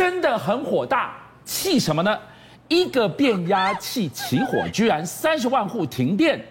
[0.00, 1.14] 真的很火大，
[1.44, 2.18] 气什么呢？
[2.68, 6.42] 一个变压器起火，居然三十万户停电，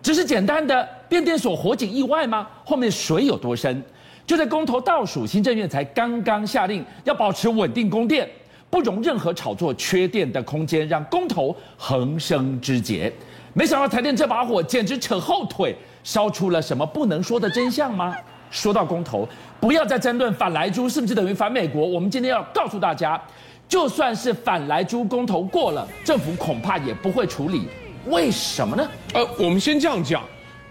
[0.00, 2.46] 只是简单的变电所火警意外吗？
[2.64, 3.82] 后面水有多深？
[4.24, 8.30] 就在公投倒数，新政院才刚刚下令要保持稳定供电，
[8.70, 13.12] 不容任何炒作缺电的空间，让公投横生枝节。
[13.52, 15.74] 没想到台电这把火简直扯后腿，
[16.04, 18.14] 烧出了什么不能说的真相吗？
[18.56, 19.28] 说到公投，
[19.60, 21.86] 不要再争论反莱猪是不是等于反美国。
[21.86, 23.20] 我们今天要告诉大家。
[23.68, 27.62] 就算是反莱猪公投过了，政府恐怕也不会处理，
[28.06, 28.88] 为什么呢？
[29.12, 30.22] 呃，我们先这样讲，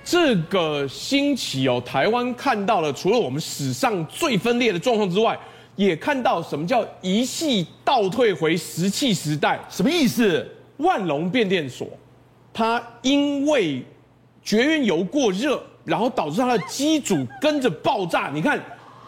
[0.02, 5.38] 这个星期哦，台湾看到了除了我们史上最分裂的状况之外，
[5.76, 10.50] 也看到什么叫一系倒退回石器时代，什么意思？
[10.78, 11.86] 万隆变电所，
[12.54, 13.84] 它因为
[14.42, 18.30] 绝缘油过热，然后导致它的机组跟着爆炸。
[18.34, 18.60] 你看，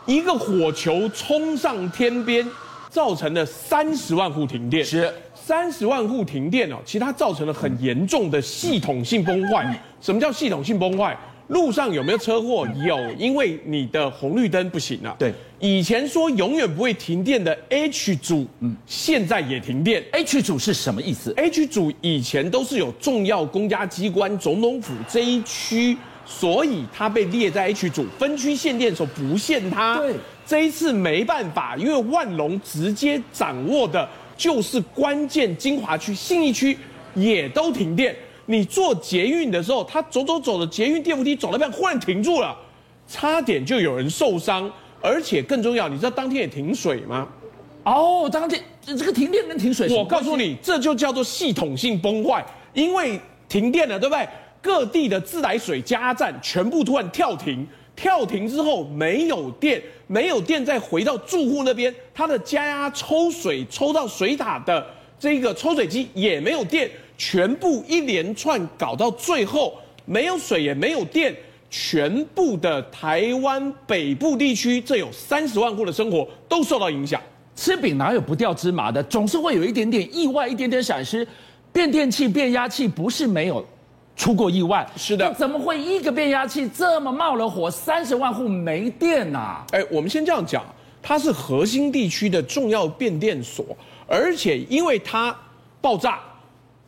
[0.05, 2.47] 一个火球冲上天边。
[2.89, 6.77] 造成了三十万户停电，是三十万户停电哦。
[6.85, 9.77] 其实它造成了很严重的系统性崩坏。
[10.01, 11.15] 什么叫系统性崩坏？
[11.49, 12.67] 路上有没有车祸？
[12.85, 15.15] 有，因为你的红绿灯不行了。
[15.19, 20.03] 对，以前说永远不会停电的 H 组，嗯，现在也停电。
[20.13, 25.95] H 组是什么意思？H 组以前都是有重要公家机关、总统府这一区，
[26.27, 29.97] 所以它被列在 H 组，分区限电的时候不限它。
[29.97, 30.13] 对。
[30.45, 36.77] 这一次没办法，因为万隆直接掌握的就是关键精华区、信义区
[37.15, 38.15] 也都停电。
[38.45, 42.57] 你坐捷运的时候，他走走走的捷运电扶梯走到一半，忽然停住了，
[43.09, 44.71] 差点就有人受伤。
[45.01, 47.27] 而且更重要，你知道当天也停水吗？
[47.83, 52.45] 哦，当天这个停电跟停水，我告诉你，这就叫做系统性崩坏。
[52.73, 54.27] 因为停电了，对不对？
[54.61, 57.67] 各地的自来水加站全部突然跳停。
[57.95, 64.85] 跳停之后没有电，没有电再回到住户那边，他的加压抽水抽到水塔的
[65.19, 69.73] 这个抽水机也没有电，全部一连串搞到最后
[70.05, 71.35] 没有水也没有电，
[71.71, 77.19] 全部的台湾北部地区，这有三十万户的生活都受到影响。
[77.55, 81.27] 吃饼哪有不掉芝麻的，总是会有一点点意外，一点点闪失。
[81.73, 83.65] 变电器、变压器不是没有。
[84.17, 89.37] 出过意外，是的，怎么会一个变压器这么冒了火，三十万户没电呢？
[89.37, 89.63] 啊？
[89.71, 90.65] 哎，我们先这样讲，
[91.03, 93.63] 它是核心地区的重要变电所，
[94.07, 95.33] 而且因为它
[95.79, 96.19] 爆炸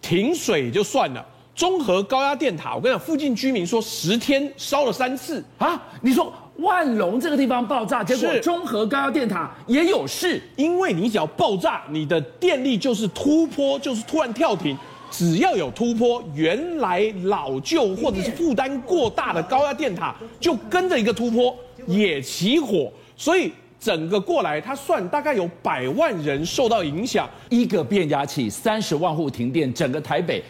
[0.01, 1.23] 停水就算了，
[1.55, 5.79] 中和高压电塔，我跟你讲，附近居民说十天烧了三次啊！
[6.01, 14.75] 你说万隆这个地方爆炸，结果中和高压电塔也有事，因为你只要爆炸，你的电力就是突破，就是突然跳停。
[15.11, 21.55] 只要有突破，原来老旧或者是负担过大的高压电塔就跟着一个突破
[21.87, 27.27] 也起火，所以整个过来，他算大概有百万人受到影响。
[27.49, 30.43] 一个变压器，三十万户停电，整个台北，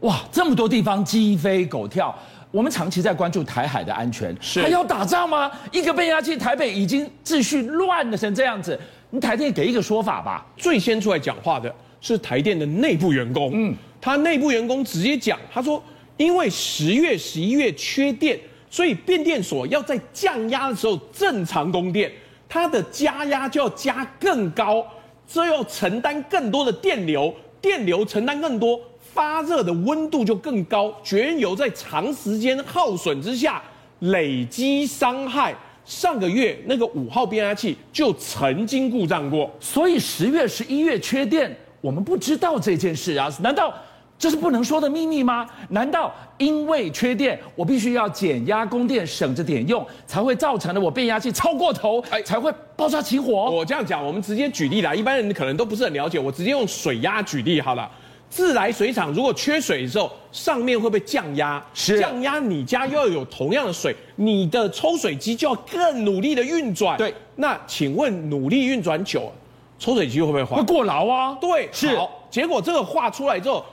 [0.00, 2.14] 哇，这么多地方鸡飞狗跳。
[2.50, 5.50] 我们长期在关注台海的安全，是还要打仗吗？
[5.70, 8.78] 一个变压器，台北已经秩序乱的成这样子，
[9.10, 10.46] 你台电给一个说法吧。
[10.56, 13.74] 最先出来讲话的是台电的内部员工，嗯。
[14.02, 15.80] 他内部员工直接讲，他说，
[16.16, 18.36] 因为十月、十一月缺电，
[18.68, 22.10] 所以变电所要在降压的时候正常供电，
[22.48, 24.84] 它的加压就要加更高，
[25.24, 28.80] 这要承担更多的电流，电流承担更多，
[29.14, 33.62] 发热的温度就更高，绝缘油在长时间耗损之下
[34.00, 35.54] 累积伤害。
[35.84, 43.32] 上个月那个五号变压器就曾经故障过，所以十月、十一月缺电，我们不知道这件事啊？
[43.40, 43.72] 难道？
[44.22, 45.44] 这是不能说的秘密吗？
[45.70, 53.50] 难道因为缺电，我必须要减压供电，省着点用，才会造成了我变压器超过头，哎，才会爆炸起火？
[53.50, 57.90] 我这样讲，我们直接举例啦，一般人可能都不是很了解，我直接用水压举例好了。
[58.30, 61.60] 自来水厂如果缺水的时候，上面会不会降压？
[61.74, 66.96] 是降压，你家又要有同样的水，你的抽水机就要更努力的运转。
[66.96, 69.32] 对，那请问努力运转久，
[69.80, 70.58] 抽水机会不会坏？
[70.58, 71.36] 会过劳啊？
[71.40, 71.96] 对，是。
[71.96, 73.64] 好，结果这个话出来之后。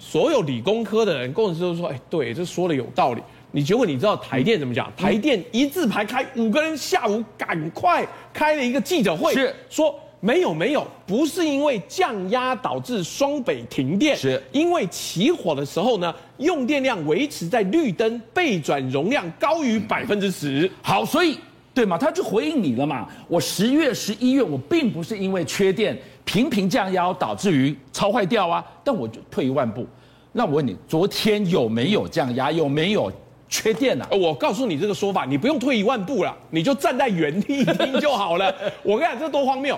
[0.00, 4.90] 所有理工科的人，工程师都说：“哎，对，这说的有道理。”你结果你知道台电怎么讲？
[4.96, 20.70] 台电一字排开五个人，下午赶快开了一个记者会，是说没有没有，不是因为降压导致双北停电，是因为起火的时候呢，用电量维持在绿灯备转容量高于百分之十。
[20.80, 21.36] 好，所以
[21.72, 23.08] 对嘛，他就回应你了嘛。
[23.28, 25.96] 我十月、十一月，我并不是因为缺电。
[26.22, 28.64] 频频降压导致于超坏掉啊！
[28.84, 29.84] 但我就退一万步，
[30.30, 32.52] 那我问你，昨天有没有降压？
[32.52, 33.10] 有没有
[33.48, 34.06] 缺电啊？
[34.12, 38.54] 我告诉你这个说法，你不用退一万步了，你就站在原地听就好了。
[38.84, 39.76] 我跟你讲，这多荒谬！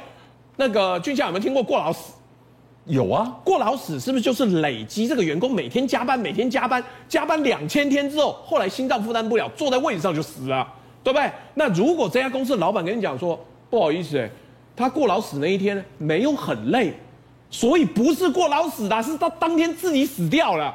[0.56, 2.12] 那个俊相有没有听过过劳死？
[2.84, 10.68] 有啊，过劳死是不是就是累积这个员工每天加班，每天加班，加班两千天之后，后来心脏负担不了，坐在位置上就死了，
[11.02, 11.30] 对不对？
[11.54, 13.38] 那如果这家公司的老板跟你讲说，
[13.70, 14.30] 不好意思，哎，
[14.76, 16.92] 他过劳死那一天没有很累，
[17.50, 20.74] 所以不是过劳死的，是他当天自己死掉了。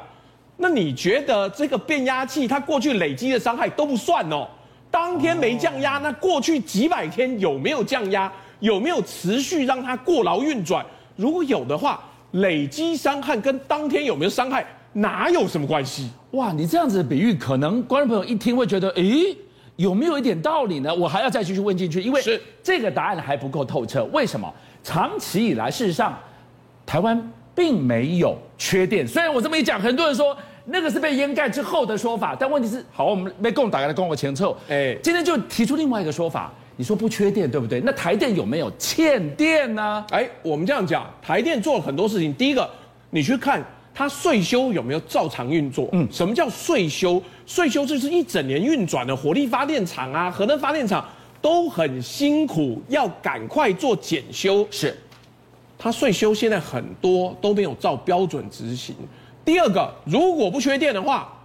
[0.56, 4.46] 那你觉得这个变压器它过去累积的伤害都不算哦？
[4.90, 8.32] 当天没降压，那过去几百天有没有降压？
[8.58, 10.84] 有没有持续让它过劳运转？
[11.14, 12.02] 如果有的话，
[12.32, 16.10] 累积伤害跟当天有没有伤害哪有什么关系？
[16.32, 19.36] 哇，你这样子的比喻，可能观众朋友一听会觉得，诶，
[19.78, 20.92] 有没有一点道理呢？
[20.92, 24.04] 我还要再继续问进去，因为是这个答案还不够透彻。
[24.06, 24.52] 为什么？
[24.82, 26.18] 长期以来，事实上，
[26.84, 29.06] 台湾并没有缺电。
[29.06, 36.52] 虽然我这么一讲，很多人说那个是被掩盖之后的说法，但问题是，好，我们被共打开的跟我前凑，哎，今天就提出另外一个说法。
[36.76, 37.80] 你说不缺电，对不对？
[37.84, 40.04] 那台电有没有欠电呢？
[40.10, 42.34] 哎，我们这样讲，台电做了很多事情。
[42.34, 42.68] 第一个，
[43.10, 43.64] 你去看
[43.98, 45.88] 它岁修有没有照常运作？
[45.90, 47.20] 嗯，什么叫岁修？
[47.44, 51.04] 岁修就是一整年运转的火力发电厂啊、核能发电厂
[51.42, 54.64] 都很辛苦，要赶快做检修。
[54.70, 54.96] 是，
[55.76, 58.94] 它岁修现在很多都没有照标准执行。
[59.44, 61.36] 第二个，如果不缺电的话，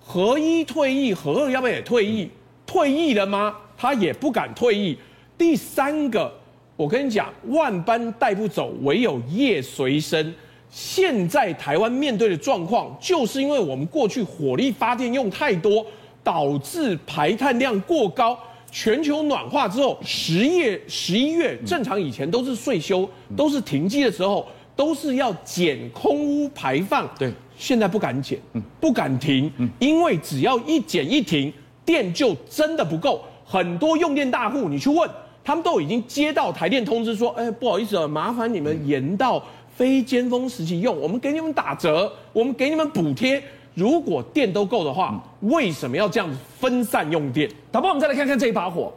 [0.00, 2.30] 核一退役，核二要不要也退役？
[2.64, 3.52] 退役了吗？
[3.76, 4.96] 他也不敢退役。
[5.36, 6.32] 第三个，
[6.76, 10.32] 我跟你讲，万般带不走，唯有业随身。
[10.70, 15.84] 现在台湾面对的状况，就是因为我们过去火力发电用太多，
[16.22, 18.38] 导致排碳量过高。
[18.70, 27.08] 全球暖化之后，十月、十一月正常以前都是岁修，都是停机的时候，都是要减空污排放。
[27.18, 28.38] 对，现在不敢减，
[28.78, 31.50] 不敢停，因为只要一减一停，
[31.86, 33.24] 电就真的不够。
[33.42, 35.08] 很多用电大户，你去问，
[35.42, 39.42] 他们都已经接到台电通知说，哎，不好意思啊，麻烦你们延到
[39.78, 43.40] 非尖峰时期用，我们给你们打折，我们给你们补贴。
[43.74, 46.28] 如果电都够的话，为什么要这样
[46.58, 47.48] 分散用电？
[47.70, 48.92] 导播，我们再来看看这一把火，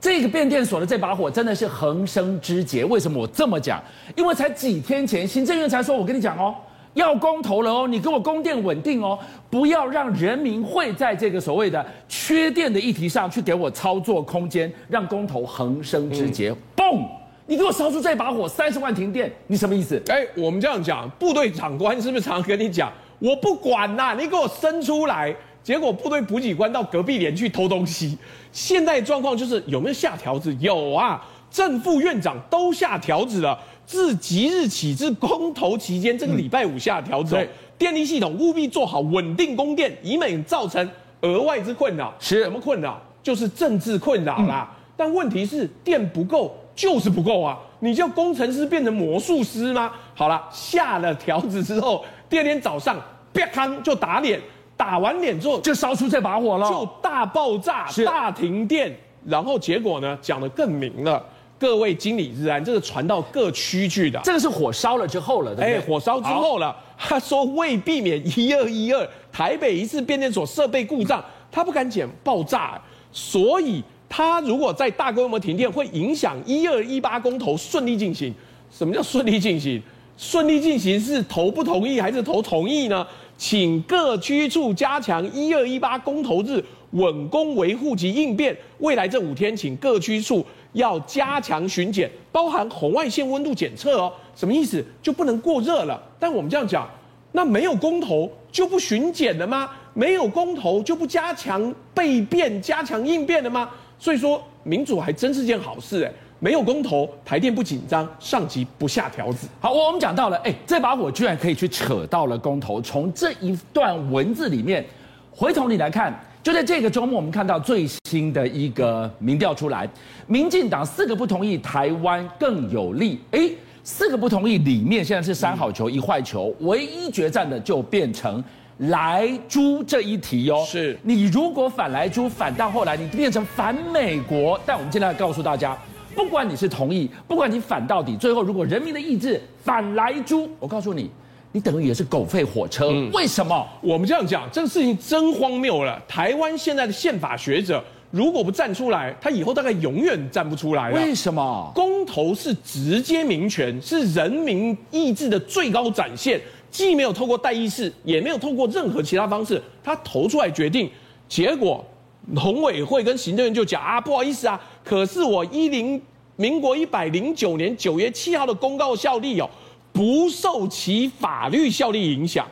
[0.00, 2.84] 这个变电所的这把火真的是横生枝节。
[2.84, 3.80] 为什么我这么讲？
[4.16, 6.52] 因为才几天前，行政院才说，我跟你讲哦。
[6.94, 9.16] 要公投了哦，你给我供电稳定哦，
[9.48, 16.50] 不要让人民会在这个所谓的缺电的议题上去给我操作空间，让公投横生枝节。
[16.74, 17.08] 嘣、嗯！
[17.46, 20.02] 你给我烧出这把火，三十万停电，你什么意思？
[20.08, 25.34] 哎，我们这样讲，部队长官是不是常常跟你讲，我不管呐，你给我生出来。
[25.62, 28.16] 结果部队补给官到隔壁连去偷东西。
[28.52, 30.56] 现在状况就是有没有下条子？
[30.60, 31.20] 有啊，
[31.50, 33.58] 正副院长都下条子了。
[33.84, 40.88] 自即日起至公投期间，这个礼拜五下调整，嗯、电力系统务必做好稳定供电，以免造成
[41.22, 42.14] 额外之困扰。
[42.20, 43.00] 是什么困扰？
[43.22, 44.68] 就是政治困扰啦。
[44.70, 47.58] 嗯、但问题是电不够，就是不够啊！
[47.80, 49.90] 你叫工程师变成魔术师吗？
[50.14, 53.00] 好了，下了条子之后，第二天早上
[53.32, 54.38] 啪康就打脸，
[54.76, 58.94] 打完脸之后就烧出这把火了，就大爆炸、大停电，
[59.24, 61.24] 然后结果呢，讲得更明了。
[61.58, 65.78] 各位经理日安，这个传到各区去的，这个是火烧了之后了，对不对？
[65.78, 66.76] 哎，火烧之后了。
[66.98, 72.78] 他说为避免一二一二台北一次变电所设备故障，他不敢讲爆炸，
[73.10, 73.82] 所以
[74.16, 78.34] 他如果在大规模停电，会影响一二一八公投顺利进行。
[78.70, 79.78] 什么叫顺利进行？
[80.16, 83.06] 顺利进行是投不同意还是投同意呢？
[83.36, 88.56] 请各区处加强一二一八公投日稳工维护及应变。
[88.78, 90.42] 未来这五天，请各区处。
[90.72, 94.10] 要加强巡检，包含红外线温度检测哦。
[94.34, 94.82] 什么意思？
[95.02, 96.02] 就不能过热了。
[96.18, 96.88] 但我们这样讲，
[97.32, 99.68] 那没有公投就不巡检了吗？
[99.92, 103.68] 没有公投就不加强备变、加强应变了吗？
[103.98, 106.12] 所以说，民主还真是件好事哎。
[106.38, 109.48] 没有公投，台电不紧张，上级不下条子。
[109.58, 112.78] 好，我们讲到了，哎，这把火居然可以去扯到了公投。
[112.82, 114.84] 从这一段文字里面，
[115.30, 116.14] 回头你来看。
[116.42, 119.88] 就在这个周末，我们看到最新的一个民调出来，
[120.28, 123.18] 民进党四个不同意，台湾更有利。
[123.30, 128.44] 诶，四个不同意里面，现在是三好球一坏球，唯一决战的就变成
[128.78, 130.64] 莱猪这一题哦。
[130.66, 135.76] 是你如果反莱猪，反到后来你变成反美国，但我们现在要告诉大家，
[136.14, 141.10] 不管你是同意，不管你反到底，最后如果人民的意志反莱猪，我告诉你。
[141.52, 143.66] 你等于也是狗吠火车，嗯、为什么？
[143.80, 145.98] 我们这样讲，这个事情真荒谬了。
[146.06, 150.96] 台湾现在的宪法学者如果不站出来，他以后大概永远站不出来了。
[150.96, 151.72] 为什么？
[151.74, 156.38] 公投是直接民权，是人民意志的最高展现，
[156.70, 160.90] 既没有透过代议事，也没有透过任何其他方式，他投出来决定。
[161.28, 161.84] 结果
[162.32, 166.00] 农委会跟行政院就讲啊，不好意思啊，可是我一零
[166.36, 169.48] 民国一百零九年九月七号的公告效力哦，
[169.92, 172.46] 不受其法律效力影响。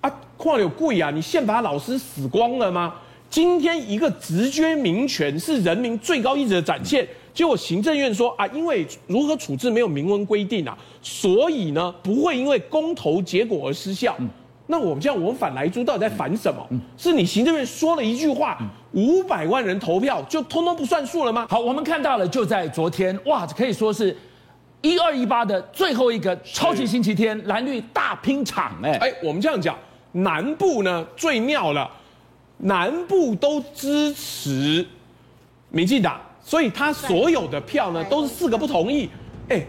[0.00, 1.10] 啊，况有贵啊！
[1.10, 2.94] 你宪法老师死光了吗？
[3.28, 7.06] 今天一个直觉民权是人民最高意志的展现，
[7.40, 14.14] 结果行政院说啊，因为如何处置没有明文规定啊，所以呢不会因为公投结果而失效。
[14.18, 14.28] 嗯、
[14.66, 16.66] 那我们这样，我们反来猪到底在反什么？
[16.68, 18.58] 嗯、是你行政院说了一句话，
[18.92, 21.46] 五百万人投票就通通不算数了吗？
[21.48, 24.14] 好，我们看到了，就在昨天，哇，可以说是
[24.82, 29.74] 一二一八的最后一个超级星期天，蓝绿大拼场，哎，哎，我们这样讲，
[30.12, 31.90] 南部呢最妙了。
[32.58, 34.86] 南部都支持
[35.70, 39.08] 民进党，所以他所有的票呢都是四个不同意。
[39.48, 39.64] 哎，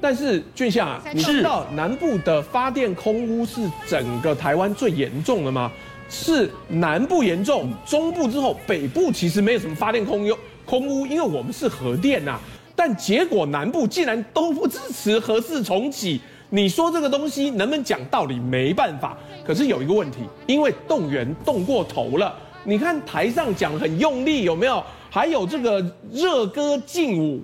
[0.00, 5.70] 但是俊相啊，你知道南部的发电空污是整个台湾最严重的吗？
[6.08, 12.38] 是南部严重，中部之后北部其实没有什么发电空优空污，因为我们是核电呐。
[12.76, 16.20] 但结果南部竟然都不支持核四重启。
[16.50, 18.38] 你说这个东西能不能讲道理？
[18.38, 19.16] 没办法。
[19.44, 22.32] 可是有一个问题，因为动员动过头了。
[22.66, 24.82] 你看台上讲得很用力，有没有？
[25.08, 25.80] 还有这个
[26.12, 27.40] 热歌劲舞，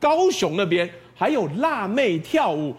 [0.00, 2.74] 高雄那边还有辣妹跳舞，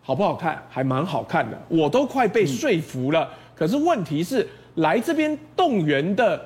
[0.00, 0.62] 好不好看？
[0.70, 3.28] 还蛮好看的，我都快被说服了。
[3.56, 6.40] 可是问题是，来这边动员的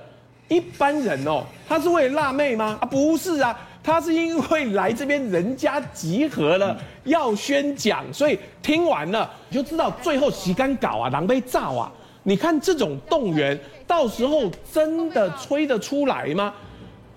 [0.48, 2.78] 一般人哦，他是为了辣妹吗？
[2.80, 3.56] 啊，不是啊。
[3.80, 11.90] 他是因为来这边人家集合了，要宣讲，所以听完了你就知道最后洗干搞啊，狼狈炸啊！
[12.22, 16.52] 你看这种动员，到时候真的吹得出来吗？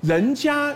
[0.02, 0.74] 人家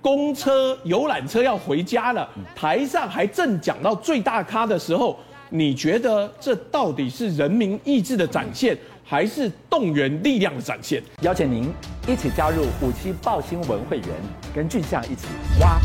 [0.00, 11.02] 公车、游览车要回家了，台上还正讲到最大咖的时候，你觉得这到底是人民意志的展现，还是动员力量的展现？
[11.22, 11.72] 邀请您
[12.06, 14.08] 一起加入五七报新闻会员，
[14.54, 15.26] 跟俊相一起
[15.60, 15.80] 挖。